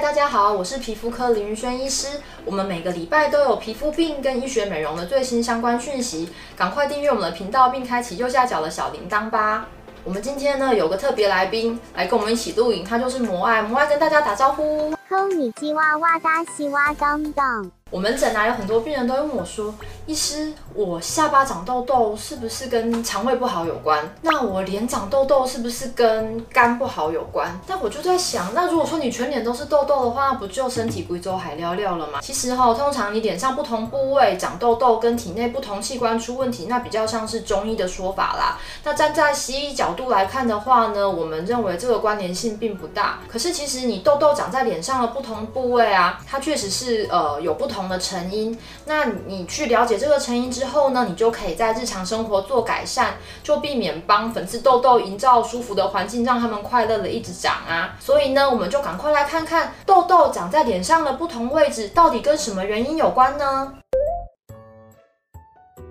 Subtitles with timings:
[0.00, 2.20] 嗨，大家好，我是皮肤科林云轩医师。
[2.46, 9.66] 我们每个礼拜都有皮肤病跟医学美容的最新相关讯息，赶快订阅我们的频道，并开启右下角的小铃铛吧。
[10.02, 13.60] 我们今天呢有个特别来宾来跟我们一起录影，他就是摩爱。
[13.60, 14.94] 摩爱跟大家打招呼。
[15.06, 17.70] 空你叽哇哇哒西哇当当。
[17.90, 19.74] 我门诊啊，有很多病人都问我说
[20.06, 24.08] ：“医师，我下巴长痘痘是不是跟肠胃不好有关？
[24.22, 32.20] 那我脸长痘痘是不是跟肝不好有关？”但我就在想，那如果说你全脸都是痘痘的话，那不就身体贵州海料料了吗？
[32.22, 38.56] 其实哈，通常你脸上不同部位长痘痘，跟体内不同器官出问题，那比较像是中医的说法啦。
[38.84, 43.18] 那站在西医角度来看的话呢，我们认为这个关联性并不大。
[43.28, 47.80] 可是其实你痘痘长在脸上的不同部位啊，它确实是呃有不同。
[47.80, 57.96] 的成因，那你去了解这个成因之之后呢，你就可以在日常生活做改善，就避免帮粉刺痘痘营造舒服的环境，让他们快乐的一直长啊。
[57.98, 63.72] 所以呢，我们就赶快来看看痘痘长在脸上的不同位置，到底跟什么原因有关呢？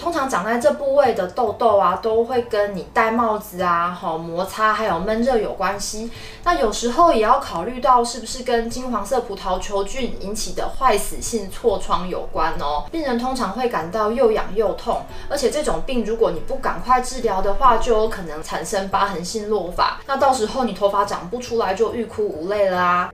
[0.00, 6.10] 通常长在这部位的痘痘啊，都会跟你戴帽子啊、好摩擦还有闷热有关系。
[6.42, 12.84] 那有时候也要考虑到是不是跟金黄色葡萄球菌引起的坏死性痤疮有关哦。
[12.90, 20.00] 病人通常会感到又痒又痛，而且这种病如果你不赶快治疗的话，就有可能产生疤痕性落发。
[20.06, 23.10] 那到时候你头发长不出来，就欲哭无泪了啊。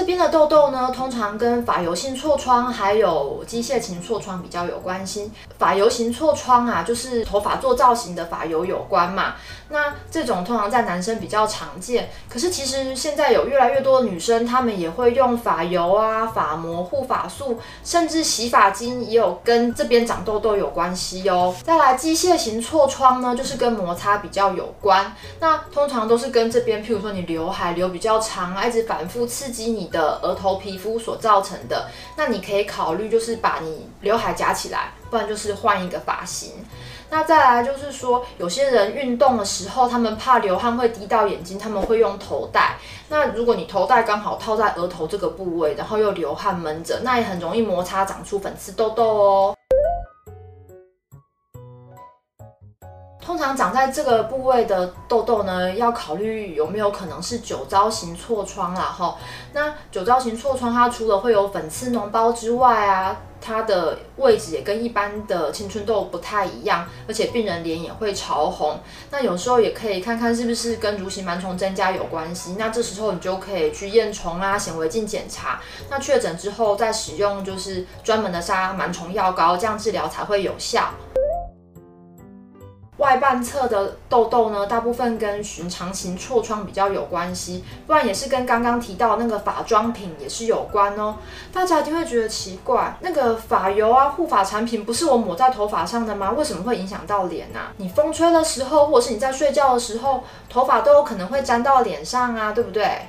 [0.00, 5.30] 这边的痘痘呢，通常跟发油性痤疮还有机械型痤疮比较有关系。
[5.58, 9.34] 发油型痤疮啊，就是头发做造型的发油有关嘛。
[9.68, 21.54] 那这种通常在男生比较常见，可是其实现在有越来越多的女生，她们也会用发油啊、发膜、护发素，甚至洗发精，也有跟这边长痘痘有关系哦。
[21.62, 25.14] 再来，机械型痤疮呢，就是跟摩擦比较有关。
[25.40, 36.52] 那通常都是跟这边，譬如说你刘海留比较长啊，一直反复刺激你的额头皮肤所造成的，那你可以考虑就是把你刘海夹起来，不然就是换一个发型。
[37.12, 42.76] 那再来就是说，有些人运动的时候，他们怕流汗会滴到眼睛，他们会用头带。
[43.08, 49.56] 那如果你头带刚好套在额头这个部位，然后又流汗闷着，那也很容易摩擦长出粉刺痘痘哦。
[53.20, 59.16] 通常长在这个部位的痘痘呢，要考虑有没有可能是酒糟型痤疮啦哈。
[59.52, 68.80] 那酒糟型痤疮它除了会有粉刺脓包之外啊，它的位置也跟一般的青春痘不太一样，而且病人脸也会潮红。
[69.10, 72.56] 那有时候也可以看看是不是跟蠕形螨虫增加有关系。
[72.58, 75.60] 那这时候你就可以去验虫啊、显微镜检查。
[75.90, 80.90] 那确诊之后再使用就是专门的杀螨虫药膏，这样治疗才会有效。
[83.00, 91.16] 外半侧的痘痘呢，大部分跟寻常型痤疮比较有关系，不然也是跟刚刚提到那个发妆品也是有关哦。
[91.50, 96.30] 大家一定会觉得奇怪，那个发油啊、护发产品不是我抹在头发上的吗？
[96.32, 97.72] 为什么会影响到脸啊？
[97.78, 103.08] 你风吹的时候，或者是你在睡觉的时候，头发都有可能会沾到脸上啊，对不对？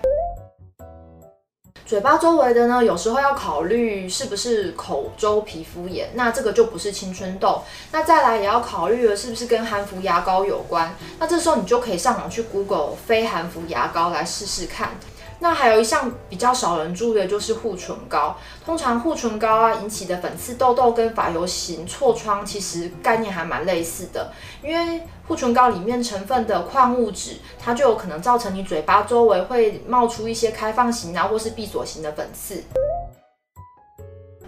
[1.91, 7.63] 嘴巴周围的呢，有时候要考虑是不是口周皮肤炎，那这个就不是青春痘。
[7.91, 10.95] 那再来也要考虑了是不是跟含氟牙膏有关。
[11.19, 14.91] 那这时候你就可以上网去 Google 非含氟牙膏来试试看。
[15.43, 18.37] 那还有一项比较少人注意的就是护唇膏。
[18.63, 24.31] 通常护唇膏啊引起的粉刺痘痘跟发油型痤疮其实概念还蛮类似的，
[24.63, 32.63] 因为护唇膏里面成分的矿物质，它就有可能造成你嘴巴周围会冒出一些开放型啊或是闭锁型的粉刺。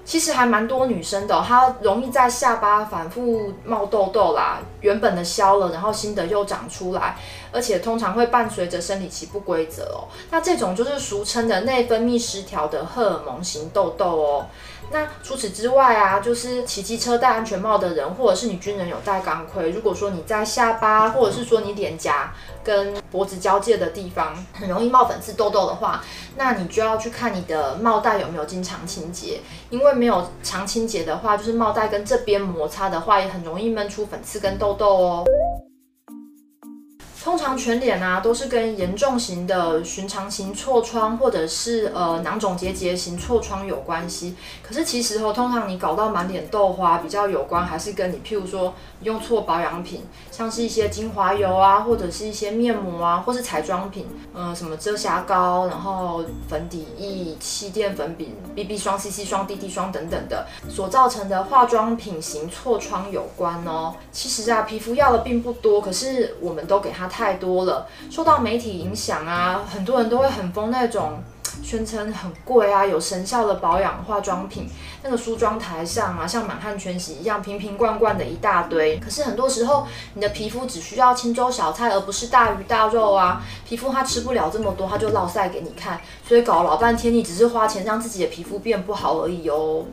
[0.06, 7.16] 其实还蛮多女生的，她容易在下巴反复冒痘痘啦，原本的消了，然后新的又长出来，
[7.52, 10.08] 而且通常会伴随着生理期不规则哦。
[10.30, 14.46] 那这种就是俗称的内分泌失调的荷尔蒙型痘痘哦。
[14.92, 22.34] 那除此之外啊，就是骑机车戴安全帽的人，或者是你军人有戴钢盔，如果说你在下巴，或者是说你脸颊
[22.64, 26.04] 跟脖子交界的地方很容易冒粉刺痘痘的话，
[26.36, 29.40] 那你就要去看你的帽带有没有经常清洁，
[29.70, 35.26] 因为没有常清洁的话，就是帽带跟这边摩擦的话，也很容易闷出粉刺跟痘痘哦。
[37.24, 44.36] 通常全脸啊都是跟严重型的寻常型痤疮或者是呃囊肿结节型痤疮有关系。
[44.62, 48.74] 可是其实哦，通常你搞到满脸痘花比较有关，还是跟你譬如说
[49.04, 63.96] 用错保养品，像是一些精华油啊，或者是一些面膜啊，或是彩妆品，呃什么遮瑕膏，然后粉底液、气垫粉饼、BB 霜、CC 霜、DD 霜等等的所造成的化妆品型痤疮有关哦。
[64.12, 67.10] 其实啊，皮肤要的并不多，可是我们都给它。
[67.14, 71.22] 太多了，受到媒体影响啊，很多人都会很疯那种。
[71.62, 74.68] 宣称很贵啊，有神效的保养化妆品，
[75.04, 78.98] 那个梳妆台上啊，像满汉全席一样瓶瓶罐罐的一大堆。
[78.98, 83.44] 可是很多时候，你的皮肤只需要清粥小菜，而不是大鱼大肉啊。
[83.66, 86.02] 皮肤它吃不了这么多，它就落晒给你看。
[86.28, 89.86] 所以搞老半天，你只是花钱让自己的皮肤变不好而已哦。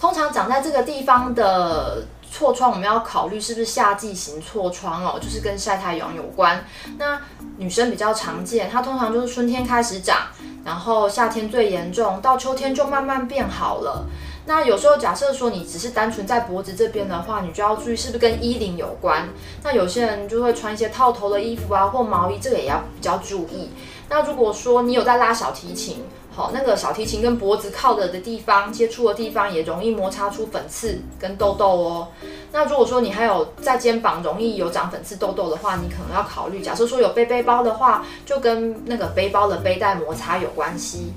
[0.00, 2.04] 通常长在这个地方的。
[2.32, 6.64] 痤疮我们要考虑是不是夏季型痤疮哦，就是跟晒太阳有关。
[6.96, 7.20] 那
[7.56, 10.28] 女生比较常见，它通常就是春天开始长，
[10.64, 14.06] 然后夏天最严重，到秋天就慢慢变好了。
[14.46, 19.28] 那有时候假设说你只是单纯在脖子这边的话，你就要注意是不是跟衣领有关。
[19.62, 23.70] 那有些人就会穿一些套头的衣服啊，或毛衣，这个也要比较注意。
[24.08, 26.04] 那如果说你有在拉小提琴，
[26.40, 32.08] 好，那个小提琴跟脖子靠着的地方接触的地方也容易摩擦出粉刺跟痘痘哦。
[32.50, 41.12] 那如果说你还有在肩膀容易有长粉刺痘痘的话，你可能要考虑，假设说有背背包的话，就跟那个背包的背带摩擦有关系。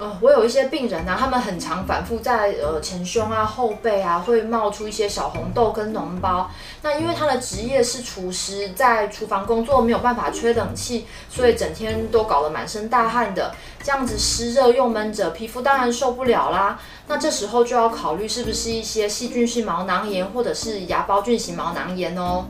[0.00, 6.50] 呃，我有一些病人啊，他们很常反复在呃前胸啊、后背啊，会冒出一些小红痘跟脓包。
[6.80, 16.80] 那因为他的职业是厨师，在厨房工作没有办法吹冷气，所以整天都搞得满身大汗的，这样子湿热又闷着，皮肤当然受不了啦。
[17.06, 22.46] 那这时候就要考虑是不是一些细菌性毛囊炎或者是芽孢菌型毛囊炎哦。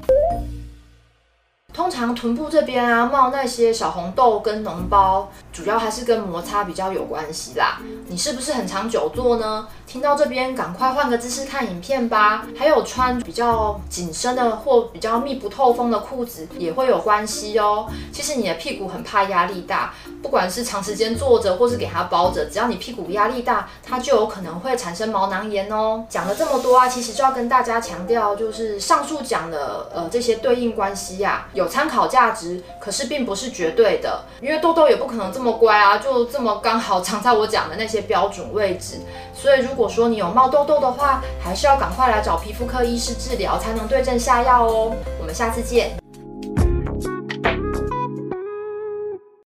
[1.73, 7.81] 通常臀部这边啊冒那些小红豆跟脓包，主要还是跟摩擦比较有关系啦。
[8.09, 9.67] 你是不是很常久坐呢？
[9.87, 12.47] 听到这边赶快换个姿势看影片吧。
[12.57, 17.89] 还有穿比较紧身的或比较密不透风的裤子也会有关系哦。
[18.13, 26.05] 其实你的屁股很怕压力大，不管是长时间坐着或是给它包着，只要你屁股压力大，它就有可能会产生毛囊炎哦。
[26.09, 31.49] 讲了这么多啊，其实就要跟大家强调，就是上述讲的呃这些对应关系呀、啊。
[31.55, 39.01] 有参考价值，可是并不是绝对的，因为痘痘也不可能这么乖啊，就这么刚好长在我讲的那些标准位置。
[39.35, 44.93] 所以如果说你有冒痘痘的话，还是要赶快来找皮肤科医师治疗，才能对症下药哦。
[45.19, 46.00] 我们下次见。